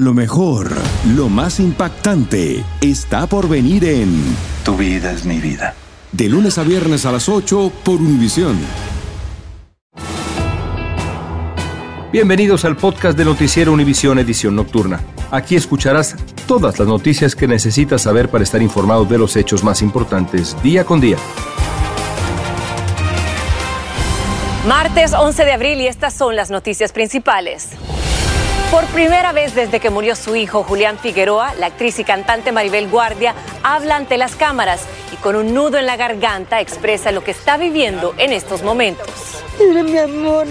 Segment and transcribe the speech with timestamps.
[0.00, 0.70] Lo mejor,
[1.14, 4.34] lo más impactante, está por venir en
[4.64, 5.74] Tu vida es mi vida.
[6.10, 8.58] De lunes a viernes a las 8 por Univisión.
[12.10, 15.00] Bienvenidos al podcast de Noticiero Univisión Edición Nocturna.
[15.30, 19.82] Aquí escucharás todas las noticias que necesitas saber para estar informado de los hechos más
[19.82, 21.18] importantes día con día.
[24.66, 27.68] Martes 11 de abril y estas son las noticias principales.
[28.70, 32.88] Por primera vez desde que murió su hijo Julián Figueroa, la actriz y cantante Maribel
[32.88, 33.34] Guardia
[33.64, 37.56] habla ante las cámaras y con un nudo en la garganta expresa lo que está
[37.56, 39.08] viviendo en estos momentos.
[39.58, 40.46] Era mi amor.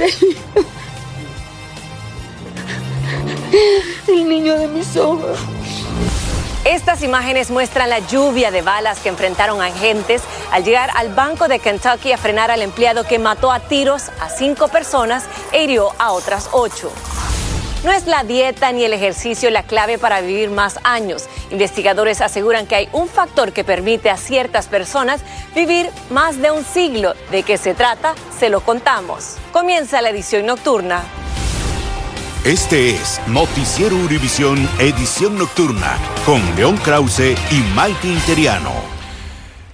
[4.08, 5.40] El niño de mis ojos.
[6.66, 11.60] Estas imágenes muestran la lluvia de balas que enfrentaron agentes al llegar al banco de
[11.60, 16.12] Kentucky a frenar al empleado que mató a tiros a cinco personas e hirió a
[16.12, 16.92] otras ocho.
[17.84, 21.30] No es la dieta ni el ejercicio la clave para vivir más años.
[21.50, 25.22] Investigadores aseguran que hay un factor que permite a ciertas personas
[25.56, 27.14] vivir más de un siglo.
[27.32, 28.16] ¿De qué se trata?
[28.38, 29.38] Se lo contamos.
[29.54, 31.04] Comienza la edición nocturna.
[32.44, 38.99] Este es Noticiero Univisión Edición Nocturna con León Krause y Maite Interiano.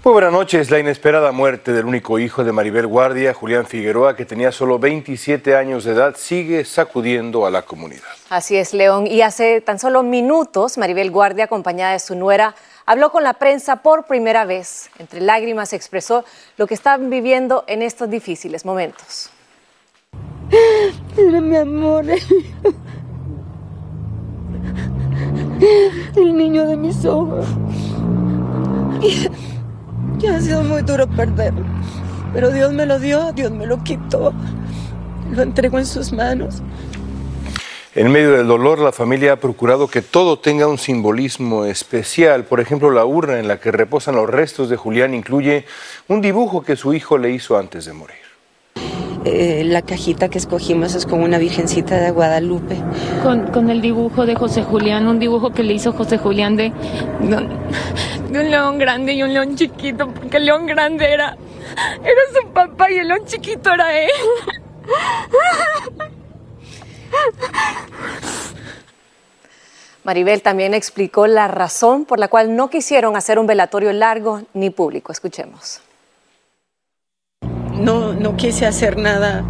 [0.06, 0.70] Muy buenas noches.
[0.70, 5.56] La inesperada muerte del único hijo de Maribel Guardia, Julián Figueroa, que tenía solo 27
[5.56, 8.04] años de edad, sigue sacudiendo a la comunidad.
[8.30, 9.08] Así es, León.
[9.08, 12.54] Y hace tan solo minutos, Maribel Guardia, acompañada de su nuera,
[12.86, 14.92] habló con la prensa por primera vez.
[15.00, 16.24] Entre lágrimas expresó
[16.58, 19.32] lo que están viviendo en estos difíciles momentos.
[21.18, 22.06] Era mi amor.
[26.16, 27.48] El niño de mis ojos.
[30.28, 31.66] Ha sido muy duro perderlo.
[32.34, 34.34] Pero Dios me lo dio, Dios me lo quitó.
[35.32, 36.62] Lo entrego en sus manos.
[37.96, 42.44] En medio del dolor, la familia ha procurado que todo tenga un simbolismo especial.
[42.44, 45.66] Por ejemplo, la urna en la que reposan los restos de Julián incluye
[46.10, 48.18] un dibujo que su hijo le hizo antes de morir.
[49.24, 52.76] Eh, la cajita que escogimos es con una virgencita de Guadalupe.
[53.24, 56.74] Con, con, el dibujo de José Julián, un dibujo que le hizo José Julián de,
[58.36, 61.38] de, un león grande y un león chiquito, porque el león grande era,
[62.04, 64.12] era su papá y el león chiquito era él.
[70.04, 74.70] Maribel también explicó la razón por la cual no quisieron hacer un velatorio largo ni
[74.70, 75.12] público.
[75.12, 75.82] Escuchemos.
[77.74, 79.44] No, no quise hacer nada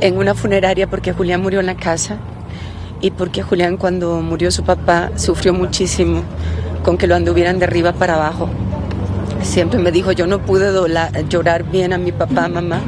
[0.00, 2.18] en una funeraria porque Julián murió en la casa
[3.00, 6.22] y porque Julián cuando murió su papá sufrió muchísimo
[6.84, 8.48] con que lo anduvieran de arriba para abajo.
[9.42, 10.70] Siempre me dijo, yo no pude
[11.28, 12.80] llorar bien a mi papá, mamá.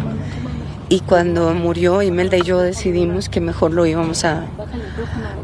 [0.89, 4.45] Y cuando murió, Imelda y yo decidimos que mejor lo íbamos a,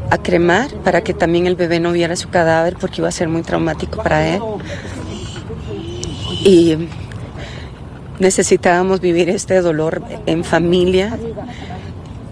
[0.09, 3.27] a cremar para que también el bebé no viera su cadáver porque iba a ser
[3.27, 4.41] muy traumático para él.
[6.45, 6.87] Y
[8.19, 11.17] necesitábamos vivir este dolor en familia,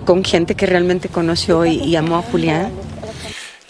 [0.05, 2.69] con gente que realmente conoció y, y, amó a Julián.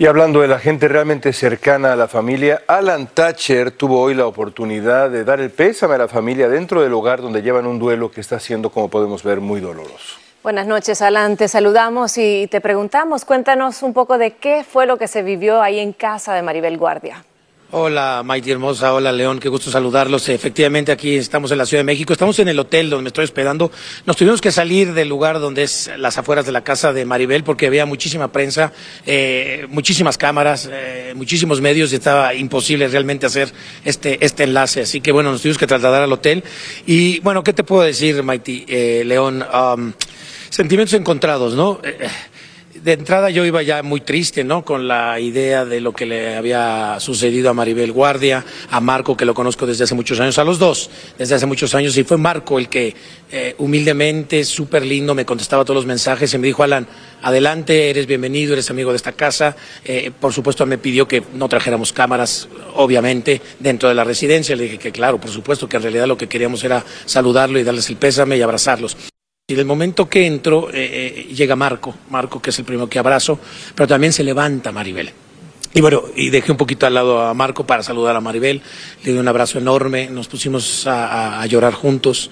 [0.02, 4.26] Y hablando de la gente realmente cercana a la familia, Alan Thatcher tuvo hoy la
[4.26, 8.10] oportunidad de dar el pésame a la familia dentro del hogar donde llevan un duelo
[8.10, 10.18] que está siendo, como podemos ver, muy doloroso.
[10.42, 11.38] Buenas noches, Alan.
[11.38, 15.62] Te saludamos y te preguntamos, cuéntanos un poco de qué fue lo que se vivió
[15.62, 17.24] ahí en casa de Maribel Guardia.
[17.74, 18.94] Hola, Maite Hermosa.
[18.94, 19.40] Hola, León.
[19.40, 20.28] Qué gusto saludarlos.
[20.28, 22.12] Efectivamente, aquí estamos en la Ciudad de México.
[22.12, 23.72] Estamos en el hotel donde me estoy hospedando.
[24.06, 27.46] Nos tuvimos que salir del lugar donde es las afueras de la casa de Maribel
[27.46, 28.74] porque había muchísima prensa,
[29.06, 33.54] eh, muchísimas cámaras, eh, muchísimos medios y estaba imposible realmente hacer
[33.86, 34.82] este, este enlace.
[34.82, 36.44] Así que, bueno, nos tuvimos que trasladar al hotel.
[36.86, 39.46] Y, bueno, ¿qué te puedo decir, Maite, eh, León?
[40.50, 41.80] Sentimientos encontrados, ¿no?
[42.84, 44.66] De entrada yo iba ya muy triste, ¿no?
[44.66, 49.26] Con la idea de lo que le había sucedido a Maribel Guardia, a Marco, que
[49.26, 52.18] lo conozco desde hace muchos años, a los dos, desde hace muchos años, y fue
[52.18, 52.96] Marco el que
[53.32, 56.88] eh, humildemente, súper lindo, me contestaba todos los mensajes y me dijo, Alan,
[57.22, 59.56] adelante, eres bienvenido, eres amigo de esta casa.
[59.86, 64.56] Eh, por supuesto, me pidió que no trajéramos cámaras, obviamente, dentro de la residencia.
[64.56, 67.64] Le dije que claro, por supuesto, que en realidad lo que queríamos era saludarlo y
[67.64, 69.11] darles el pésame y abrazarlos.
[69.52, 72.98] Y del momento que entro, eh, eh, llega Marco, Marco que es el primero que
[72.98, 73.38] abrazo,
[73.76, 75.12] pero también se levanta Maribel.
[75.74, 78.62] Y bueno, y dejé un poquito al lado a Marco para saludar a Maribel,
[79.04, 82.32] le di un abrazo enorme, nos pusimos a, llorar juntos.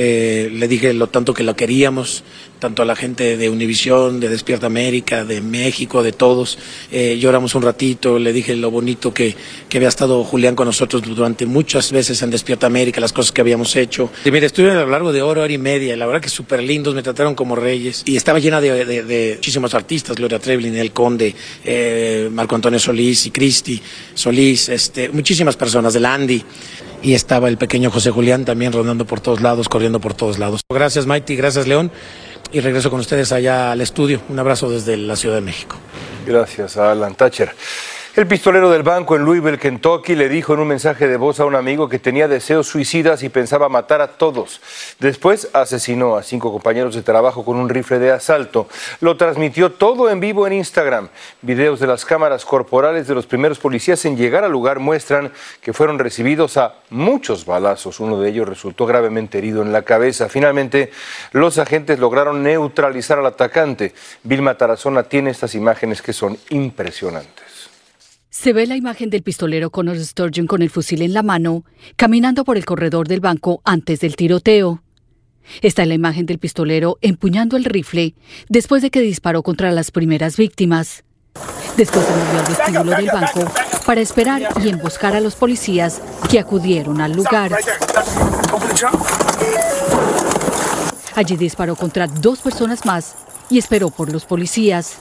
[0.00, 2.22] Eh, le dije lo tanto que lo queríamos,
[2.60, 6.56] tanto a la gente de Univisión, de Despierta América, de México, de todos.
[6.92, 9.34] Eh, lloramos un ratito, le dije lo bonito que,
[9.68, 13.40] que, había estado Julián con nosotros durante muchas veces en Despierta América, las cosas que
[13.40, 14.08] habíamos hecho.
[14.24, 16.62] Y mire, estuvieron a lo largo de hora, hora y media, la verdad que súper
[16.62, 18.04] lindos, me trataron como reyes.
[18.06, 21.34] Y estaba llena de, de, de muchísimos artistas, Gloria Treblin, El Conde,
[21.64, 23.82] eh, Marco Antonio Solís y Cristi
[24.14, 26.44] Solís, este, muchísimas personas, del Andy
[27.02, 30.62] y estaba el pequeño José Julián también rondando por todos lados, corriendo por todos lados.
[30.68, 31.90] Gracias Mighty, gracias León
[32.52, 34.20] y regreso con ustedes allá al estudio.
[34.28, 35.76] Un abrazo desde la Ciudad de México.
[36.26, 37.54] Gracias a Alan Thatcher.
[38.18, 41.44] El pistolero del banco en Louisville, Kentucky, le dijo en un mensaje de voz a
[41.44, 44.60] un amigo que tenía deseos suicidas y pensaba matar a todos.
[44.98, 48.66] Después asesinó a cinco compañeros de trabajo con un rifle de asalto.
[49.00, 51.10] Lo transmitió todo en vivo en Instagram.
[51.42, 55.30] Videos de las cámaras corporales de los primeros policías en llegar al lugar muestran
[55.60, 58.00] que fueron recibidos a muchos balazos.
[58.00, 60.28] Uno de ellos resultó gravemente herido en la cabeza.
[60.28, 60.90] Finalmente,
[61.30, 63.94] los agentes lograron neutralizar al atacante.
[64.24, 67.57] Vilma Tarazona tiene estas imágenes que son impresionantes.
[68.30, 71.64] Se ve la imagen del pistolero Connor Sturgeon con el fusil en la mano,
[71.96, 74.82] caminando por el corredor del banco antes del tiroteo.
[75.62, 78.14] Está la imagen del pistolero empuñando el rifle
[78.50, 81.04] después de que disparó contra las primeras víctimas.
[81.78, 83.52] Después se movió al vestíbulo del banco
[83.86, 87.56] para esperar y emboscar a los policías que acudieron al lugar.
[91.14, 93.14] Allí disparó contra dos personas más
[93.48, 94.98] y esperó por los policías.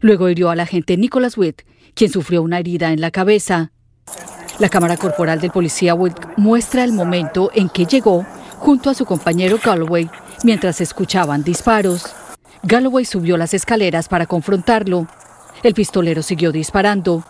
[0.00, 1.62] Luego hirió al agente Nicholas Witt,
[1.94, 3.72] quien sufrió una herida en la cabeza.
[4.58, 8.26] La cámara corporal del policía Witt muestra el momento en que llegó
[8.58, 10.10] junto a su compañero Galloway
[10.44, 12.06] mientras escuchaban disparos.
[12.62, 15.06] Galloway subió las escaleras para confrontarlo.
[15.62, 17.24] El pistolero siguió disparando.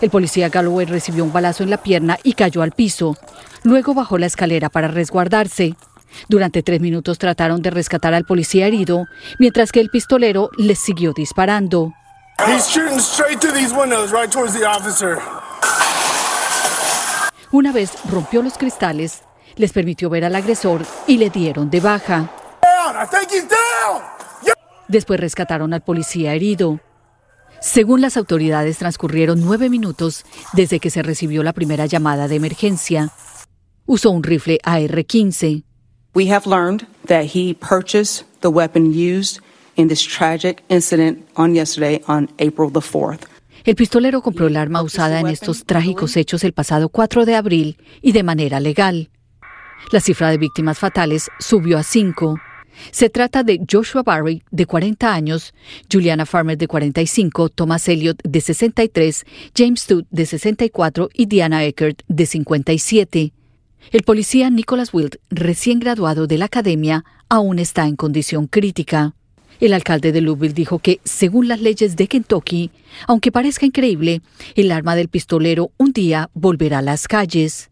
[0.00, 3.16] El policía Galloway recibió un balazo en la pierna y cayó al piso.
[3.62, 5.76] Luego bajó la escalera para resguardarse.
[6.28, 9.06] Durante tres minutos trataron de rescatar al policía herido,
[9.38, 11.92] mientras que el pistolero les siguió disparando.
[17.52, 19.22] Una vez rompió los cristales,
[19.56, 22.30] les permitió ver al agresor y le dieron de baja.
[24.88, 26.80] Después rescataron al policía herido.
[27.60, 30.24] Según las autoridades, transcurrieron nueve minutos
[30.54, 33.10] desde que se recibió la primera llamada de emergencia.
[33.86, 35.64] Usó un rifle AR-15.
[36.12, 39.40] We have learned that he purchased the weapon used
[39.76, 43.28] in this tragic incident on yesterday on April the 4th.
[43.64, 47.76] El pistolero compró el arma usada en estos trágicos hechos el pasado 4 de abril
[48.02, 49.10] y de manera legal.
[49.92, 52.40] La cifra de víctimas fatales subió a 5.
[52.90, 55.54] Se trata de Joshua Barry, de 40 años,
[55.92, 59.24] Juliana Farmer, de 45, Thomas Elliott, de 63,
[59.56, 63.32] James Todd, de 64 y Diana Eckert, de 57.
[63.90, 69.14] El policía Nicholas Wild, recién graduado de la academia, aún está en condición crítica.
[69.58, 72.70] El alcalde de Louisville dijo que, según las leyes de Kentucky,
[73.06, 74.22] aunque parezca increíble,
[74.54, 77.70] el arma del pistolero un día volverá a las calles.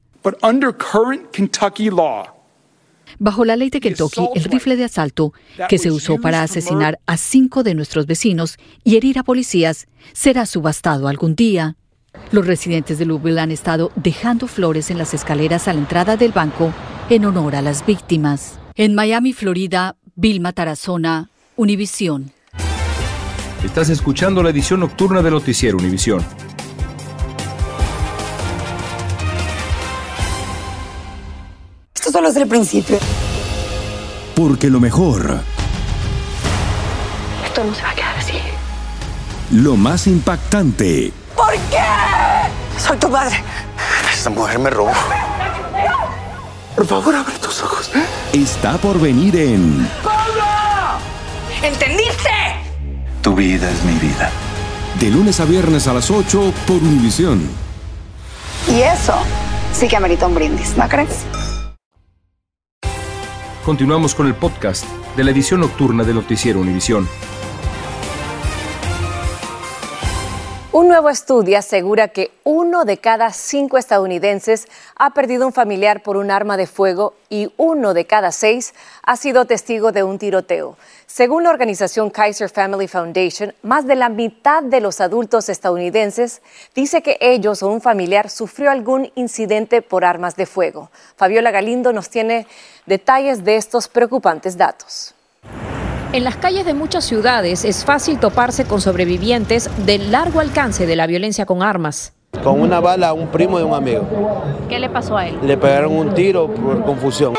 [3.19, 5.32] Bajo la ley de Kentucky, el rifle de asalto
[5.69, 10.46] que se usó para asesinar a cinco de nuestros vecinos y herir a policías será
[10.46, 11.76] subastado algún día.
[12.31, 16.32] Los residentes de Louisville han estado dejando flores en las escaleras a la entrada del
[16.32, 16.73] banco
[17.11, 18.59] en honor a las víctimas.
[18.75, 22.32] En Miami, Florida, Vilma Tarazona, Univisión.
[23.65, 26.25] Estás escuchando la edición nocturna de Noticiero Univisión.
[31.94, 32.99] Esto solo es el principio.
[34.37, 35.41] Porque lo mejor.
[37.44, 38.35] Esto no se va a quedar así.
[39.50, 41.13] Lo más impactante.
[41.39, 42.81] ¿Por qué?
[42.81, 43.37] Soy tu madre.
[44.13, 44.91] Esta mujer me robó.
[46.75, 47.93] Por favor, abre tus ojos.
[48.33, 49.89] Está por venir en.
[51.63, 52.29] ¿Entendiste?
[53.23, 54.33] Tu vida es mi vida.
[54.99, 57.49] De lunes a viernes a las 8 por Univisión.
[58.69, 59.15] Y eso
[59.73, 61.25] sí que amerita un brindis, ¿no crees?
[63.65, 64.85] Continuamos con el podcast
[65.17, 67.09] de la edición nocturna de Noticiero Univisión.
[70.70, 76.19] Un nuevo estudio asegura que uno de cada cinco estadounidenses ha perdido un familiar por
[76.19, 80.77] un arma de fuego y uno de cada seis ha sido testigo de un tiroteo.
[81.06, 86.43] Según la organización Kaiser Family Foundation, más de la mitad de los adultos estadounidenses
[86.75, 90.91] dice que ellos o un familiar sufrió algún incidente por armas de fuego.
[91.17, 92.46] Fabiola Galindo nos tiene
[92.84, 95.15] detalles de estos preocupantes datos.
[96.12, 100.96] En las calles de muchas ciudades es fácil toparse con sobrevivientes del largo alcance de
[100.96, 102.15] la violencia con armas.
[102.43, 104.06] con una bala a un primo de un amigo.
[104.69, 105.38] ¿Qué le pasó a él?
[105.43, 107.34] Le pegaron un tiro por confusión.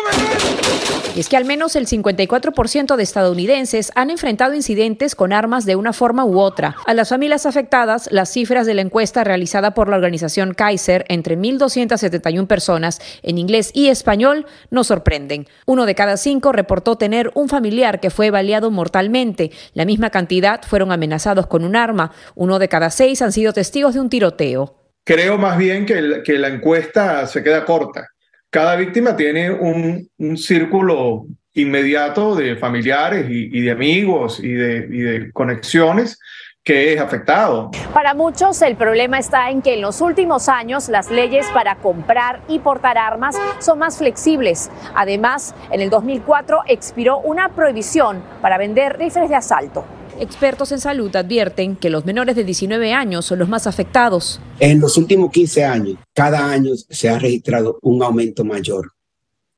[1.16, 5.92] Es que al menos el 54% de estadounidenses han enfrentado incidentes con armas de una
[5.92, 6.76] forma u otra.
[6.86, 11.38] A las familias afectadas, las cifras de la encuesta realizada por la organización Kaiser entre
[11.38, 15.48] 1.271 personas en inglés y español nos sorprenden.
[15.66, 19.52] Uno de cada cinco reportó tener un familiar que fue baleado mortalmente.
[19.74, 22.12] La misma cantidad fueron amenazados con un arma.
[22.36, 24.76] Uno de cada seis han sido testigos de un tiroteo.
[25.04, 28.10] Creo más bien que la encuesta se queda corta
[28.50, 35.32] cada víctima tiene un, círculo inmediato de familiares y, de amigos y de, y de
[35.32, 36.20] conexiones
[36.64, 37.72] que es afectado.
[37.94, 42.42] Para muchos el problema está en que en los últimos años las leyes para comprar
[42.48, 44.70] y portar armas son más flexibles.
[44.94, 49.86] Además, en el 2004 expiró una prohibición para vender rifles de asalto.
[50.20, 54.42] Expertos en salud advierten que los menores de 19 años son los más afectados.
[54.60, 58.92] En los últimos 15 años, cada año se ha registrado un aumento mayor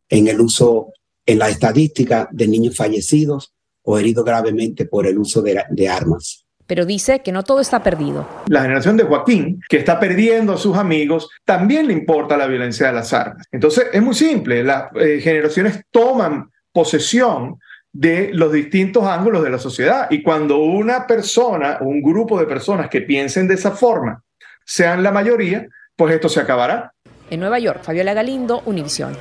[0.07, 0.93] en el uso,
[1.25, 6.85] en la estadística de niños fallecidos o heridos gravemente por el uso de, armas pero
[6.85, 8.25] dice que no todo está perdido.
[8.47, 12.87] La generación de Joaquín, que está perdiendo a sus amigos, también le importa la violencia
[12.87, 13.45] de las armas.
[13.51, 17.57] Entonces, es muy simple, las eh, generaciones toman posesión
[17.93, 20.07] de los distintos ángulos de la sociedad.
[20.09, 24.23] Y cuando una persona o un grupo de personas que piensen de esa forma
[24.65, 26.93] sean la mayoría, pues esto se acabará.
[27.29, 29.17] En Nueva York, Fabiola Galindo, Univisión.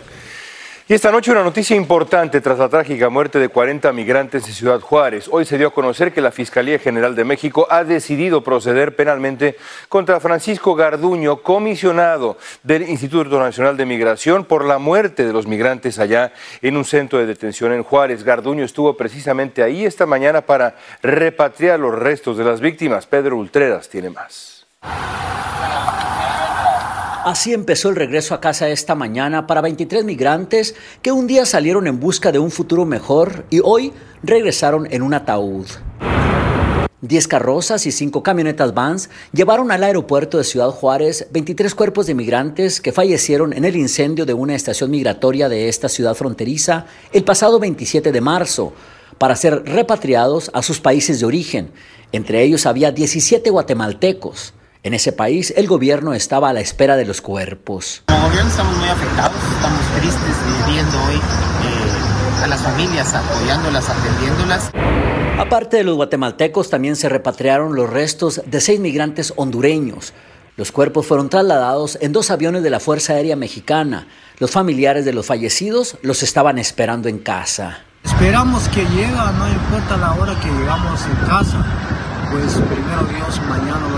[0.91, 4.81] Y esta noche una noticia importante tras la trágica muerte de 40 migrantes en Ciudad
[4.81, 5.29] Juárez.
[5.31, 9.57] Hoy se dio a conocer que la Fiscalía General de México ha decidido proceder penalmente
[9.89, 16.01] contra Francisco Garduño, comisionado del Instituto Nacional de Migración, por la muerte de los migrantes
[16.01, 18.25] allá en un centro de detención en Juárez.
[18.25, 23.07] Garduño estuvo precisamente ahí esta mañana para repatriar los restos de las víctimas.
[23.07, 24.67] Pedro Ultreras tiene más.
[27.25, 31.87] Así empezó el regreso a casa esta mañana para 23 migrantes que un día salieron
[31.87, 35.67] en busca de un futuro mejor y hoy regresaron en un ataúd.
[37.03, 42.15] Diez carrozas y cinco camionetas vans llevaron al aeropuerto de Ciudad Juárez 23 cuerpos de
[42.15, 47.25] migrantes que fallecieron en el incendio de una estación migratoria de esta ciudad fronteriza el
[47.25, 48.73] pasado 27 de marzo
[49.19, 51.71] para ser repatriados a sus países de origen.
[52.13, 54.55] Entre ellos había 17 guatemaltecos.
[54.83, 58.03] En ese país el gobierno estaba a la espera de los cuerpos.
[58.07, 64.71] Como gobierno estamos muy afectados, estamos tristes viendo hoy eh, a las familias, apoyándolas, atendiéndolas.
[65.39, 70.15] Aparte de los guatemaltecos, también se repatriaron los restos de seis migrantes hondureños.
[70.57, 74.09] Los cuerpos fueron trasladados en dos aviones de la Fuerza Aérea Mexicana.
[74.39, 77.81] Los familiares de los fallecidos los estaban esperando en casa.
[78.03, 81.67] Esperamos que llegue, no importa la hora que llegamos en casa
[82.31, 83.90] pues primero Dios, mañana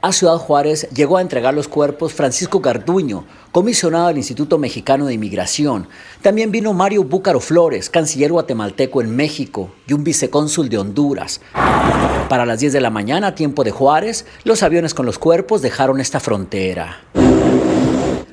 [0.00, 5.14] a Ciudad Juárez llegó a entregar los cuerpos Francisco Garduño, comisionado del Instituto Mexicano de
[5.14, 5.88] Inmigración.
[6.22, 11.40] También vino Mario Búcaro Flores, canciller guatemalteco en México y un vicecónsul de Honduras.
[12.30, 16.00] Para las 10 de la mañana, tiempo de Juárez, los aviones con los cuerpos dejaron
[16.00, 17.00] esta frontera.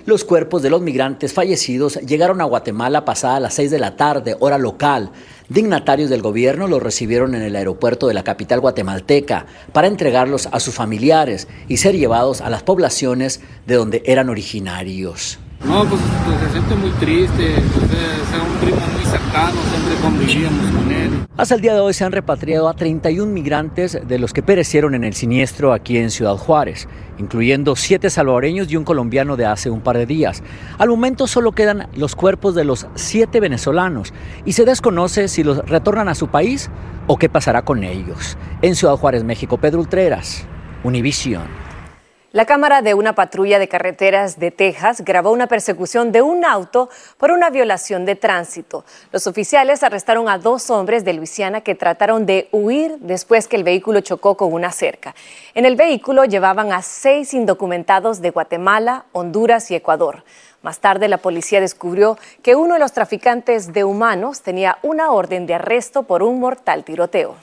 [0.05, 4.37] Los cuerpos de los migrantes fallecidos llegaron a Guatemala pasada las 6 de la tarde,
[4.39, 5.09] hora local.
[5.49, 10.59] Dignatarios del gobierno los recibieron en el aeropuerto de la capital guatemalteca para entregarlos a
[10.59, 15.39] sus familiares y ser llevados a las poblaciones de donde eran originarios.
[15.67, 20.71] No, pues, pues, se siente muy triste, pues, es un primo muy cercano, siempre convivíamos
[20.71, 21.25] con él.
[21.37, 24.93] Hasta el día de hoy se han repatriado a 31 migrantes de los que perecieron
[24.93, 29.71] en el siniestro aquí en Ciudad Juárez, incluyendo siete salvadoreños y un colombiano de hace
[29.71, 30.43] un par de días.
[30.77, 34.13] Al momento solo quedan los cuerpos de los siete venezolanos
[34.45, 36.69] y se desconoce si los retornan a su país
[37.07, 38.37] o qué pasará con ellos.
[38.61, 40.45] En Ciudad Juárez, México, Pedro Ultreras,
[40.83, 41.64] Univisión.
[42.35, 46.89] La cámara de una patrulla de carreteras de Texas grabó una persecución de un auto
[47.17, 48.83] por una violación de tránsito.
[49.13, 53.63] Los oficiales arrestaron a dos hombres de Luisiana que trataron de huir después que el
[53.63, 55.15] vehículo chocó con una cerca.
[55.53, 60.25] En el vehículo llevaban a seis indocumentados de Guatemala, Honduras y Ecuador.
[60.61, 65.45] Más tarde la policía descubrió que uno de los traficantes de humanos tenía una orden
[65.45, 67.37] de arresto por un mortal tiroteo.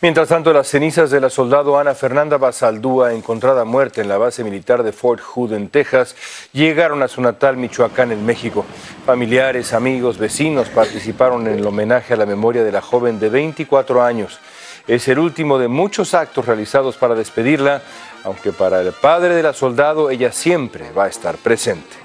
[0.00, 4.42] Mientras tanto, las cenizas de la soldado Ana Fernanda Basaldúa, encontrada muerta en la base
[4.42, 6.16] militar de Fort Hood en Texas,
[6.52, 8.66] llegaron a su natal Michoacán en México.
[9.06, 14.02] Familiares, amigos, vecinos participaron en el homenaje a la memoria de la joven de 24
[14.02, 14.40] años.
[14.86, 17.80] Es el último de muchos actos realizados para despedirla,
[18.24, 21.96] aunque para el padre de la soldado ella siempre va a estar presente.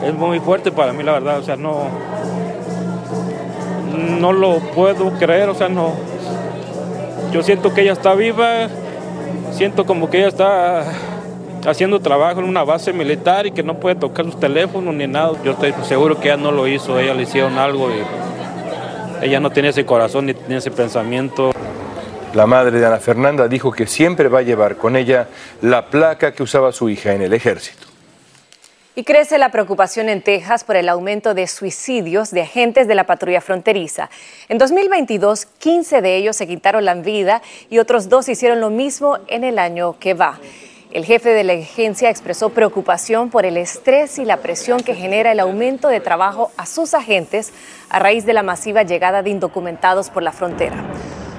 [0.00, 1.88] Es muy fuerte para mí, la verdad, o sea, no,
[3.96, 5.94] no lo puedo creer, o sea, no,
[7.34, 8.68] yo siento que ella está viva,
[9.50, 10.84] siento como que ella está
[11.66, 15.32] haciendo trabajo en una base militar y que no puede tocar sus teléfonos ni nada.
[15.42, 19.50] Yo estoy seguro que ella no lo hizo, ella le hicieron algo y ella no
[19.50, 21.50] tiene ese corazón ni tiene ese pensamiento.
[22.34, 25.26] La madre de Ana Fernanda dijo que siempre va a llevar con ella
[25.60, 27.93] la placa que usaba su hija en el ejército.
[28.96, 33.04] Y crece la preocupación en Texas por el aumento de suicidios de agentes de la
[33.04, 34.08] patrulla fronteriza.
[34.48, 39.18] En 2022, 15 de ellos se quitaron la vida y otros dos hicieron lo mismo
[39.26, 40.38] en el año que va.
[40.92, 45.32] El jefe de la agencia expresó preocupación por el estrés y la presión que genera
[45.32, 47.52] el aumento de trabajo a sus agentes
[47.88, 50.76] a raíz de la masiva llegada de indocumentados por la frontera.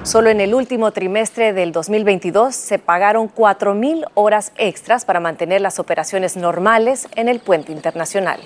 [0.06, 5.80] Solo en el último trimestre del 2022 se pagaron 4.000 horas extras para mantener las
[5.80, 8.38] operaciones normales en el puente internacional.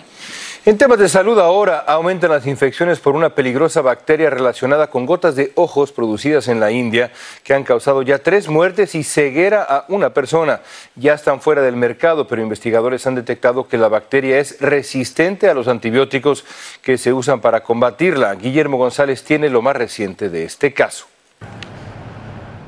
[0.64, 5.36] En temas de salud ahora aumentan las infecciones por una peligrosa bacteria relacionada con gotas
[5.36, 7.12] de ojos producidas en la India
[7.44, 10.62] que han causado ya tres muertes y ceguera a una persona.
[10.96, 15.52] Ya están fuera del mercado, pero investigadores han detectado que la bacteria es resistente a
[15.52, 16.46] los antibióticos
[16.80, 18.34] que se usan para combatirla.
[18.34, 21.09] Guillermo González tiene lo más reciente de este caso.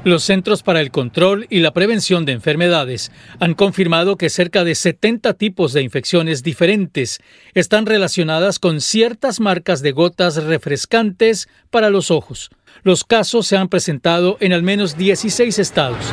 [0.05, 4.75] Los Centros para el Control y la Prevención de Enfermedades han confirmado que cerca de
[4.75, 7.21] 70 tipos de infecciones diferentes
[7.55, 12.51] están relacionadas con ciertas marcas de gotas refrescantes para los ojos.
[12.83, 16.05] Los casos se han presentado en al menos 16 estados.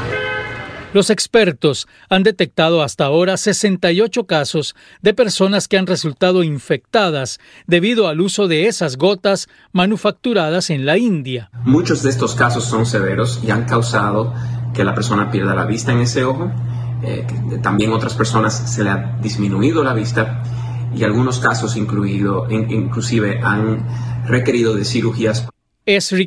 [0.91, 8.07] Los expertos han detectado hasta ahora 68 casos de personas que han resultado infectadas debido
[8.07, 11.51] al uso de esas gotas manufacturadas en la India.
[11.63, 14.33] Muchos de estos casos son severos y han causado
[14.73, 16.51] que la persona pierda la vista en ese ojo.
[17.03, 17.23] Eh,
[17.61, 20.41] también otras personas se le ha disminuido la vista
[20.95, 23.85] y algunos casos incluido, inclusive han
[24.25, 25.47] requerido de cirugías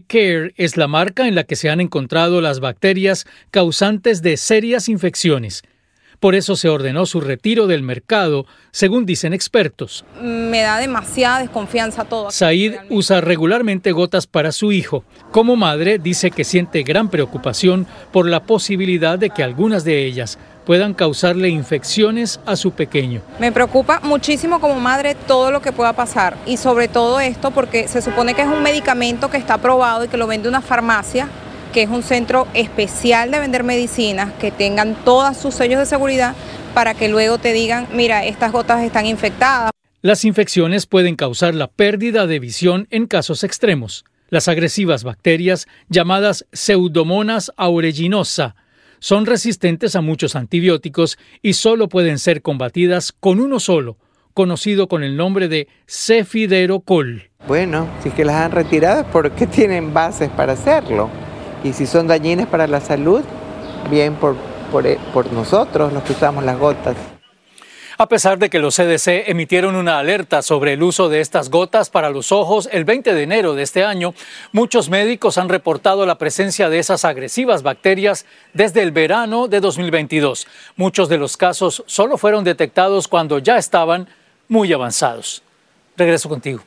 [0.08, 4.88] Care es la marca en la que se han encontrado las bacterias causantes de serias
[4.88, 5.62] infecciones.
[6.18, 10.04] Por eso se ordenó su retiro del mercado, según dicen expertos.
[10.20, 12.30] Me da demasiada desconfianza todo.
[12.30, 15.04] Said usa regularmente gotas para su hijo.
[15.30, 20.38] Como madre, dice que siente gran preocupación por la posibilidad de que algunas de ellas
[20.64, 23.20] puedan causarle infecciones a su pequeño.
[23.38, 27.88] Me preocupa muchísimo como madre todo lo que pueda pasar y sobre todo esto porque
[27.88, 31.28] se supone que es un medicamento que está aprobado y que lo vende una farmacia
[31.72, 36.36] que es un centro especial de vender medicinas, que tengan todos sus sellos de seguridad
[36.74, 39.70] para que luego te digan, mira, estas gotas están infectadas.
[40.02, 44.04] Las infecciones pueden causar la pérdida de visión en casos extremos.
[44.28, 48.54] Las agresivas bacterias, llamadas Pseudomonas aeruginosa,
[49.02, 53.96] son resistentes a muchos antibióticos y solo pueden ser combatidas con uno solo,
[54.32, 57.28] conocido con el nombre de cefiderocol.
[57.48, 61.10] Bueno, si es que las han retirado es porque tienen bases para hacerlo.
[61.64, 63.22] Y si son dañinas para la salud,
[63.90, 64.36] bien por,
[64.70, 66.94] por, por nosotros los que usamos las gotas.
[68.02, 71.88] A pesar de que los CDC emitieron una alerta sobre el uso de estas gotas
[71.88, 74.12] para los ojos el 20 de enero de este año,
[74.50, 80.48] muchos médicos han reportado la presencia de esas agresivas bacterias desde el verano de 2022.
[80.74, 84.08] Muchos de los casos solo fueron detectados cuando ya estaban
[84.48, 85.44] muy avanzados.
[85.96, 86.60] Regreso contigo.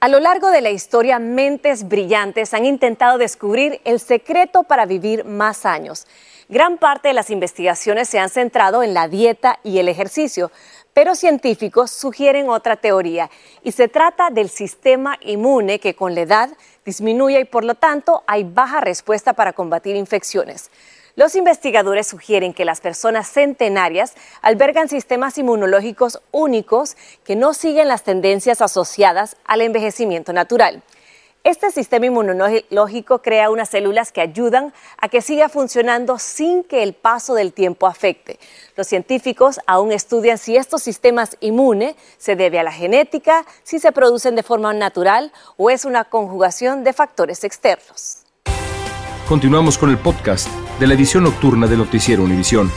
[0.00, 5.24] A lo largo de la historia, mentes brillantes han intentado descubrir el secreto para vivir
[5.24, 6.06] más años.
[6.48, 10.52] Gran parte de las investigaciones se han centrado en la dieta y el ejercicio,
[10.92, 13.30] pero científicos sugieren otra teoría
[13.62, 16.50] y se trata del sistema inmune que con la edad
[16.84, 20.70] disminuye y por lo tanto hay baja respuesta para combatir infecciones.
[21.16, 28.02] Los investigadores sugieren que las personas centenarias albergan sistemas inmunológicos únicos que no siguen las
[28.02, 30.82] tendencias asociadas al envejecimiento natural.
[31.44, 36.94] Este sistema inmunológico crea unas células que ayudan a que siga funcionando sin que el
[36.94, 38.38] paso del tiempo afecte.
[38.78, 43.92] Los científicos aún estudian si estos sistemas inmunes se debe a la genética, si se
[43.92, 48.24] producen de forma natural o es una conjugación de factores externos.
[49.28, 50.48] Continuamos con el podcast
[50.80, 52.72] de la edición nocturna de Noticiero Univisión.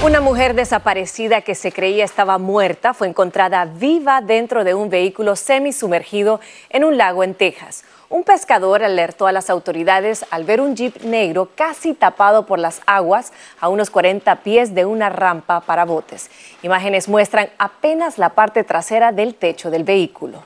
[0.00, 5.34] Una mujer desaparecida que se creía estaba muerta fue encontrada viva dentro de un vehículo
[5.34, 6.38] semisumergido
[6.70, 7.82] en un lago en Texas.
[8.08, 12.80] Un pescador alertó a las autoridades al ver un jeep negro casi tapado por las
[12.86, 16.30] aguas a unos 40 pies de una rampa para botes.
[16.62, 20.44] Imágenes muestran apenas la parte trasera del techo del vehículo.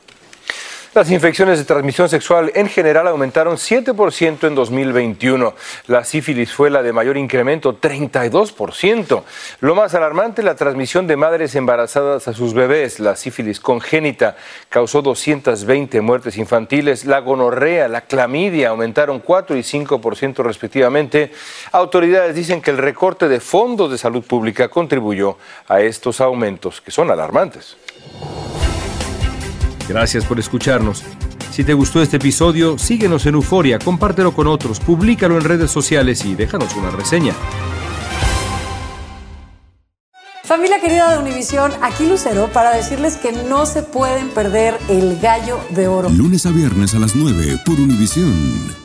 [0.94, 5.54] Las infecciones de transmisión sexual en general aumentaron 7% en 2021.
[5.86, 9.22] La sífilis fue la de mayor incremento, 32%.
[9.60, 13.00] Lo más alarmante, la transmisión de madres embarazadas a sus bebés.
[13.00, 14.36] La sífilis congénita
[14.68, 17.06] causó 220 muertes infantiles.
[17.06, 21.32] La gonorrea, la clamidia aumentaron 4 y 5% respectivamente.
[21.72, 26.90] Autoridades dicen que el recorte de fondos de salud pública contribuyó a estos aumentos, que
[26.90, 27.78] son alarmantes.
[29.92, 31.02] Gracias por escucharnos.
[31.50, 36.24] Si te gustó este episodio, síguenos en Euforia, compártelo con otros, públicalo en redes sociales
[36.24, 37.34] y déjanos una reseña.
[40.44, 45.60] Familia querida de Univisión, aquí Lucero para decirles que no se pueden perder el gallo
[45.68, 46.08] de oro.
[46.08, 48.81] Lunes a viernes a las 9 por Univisión.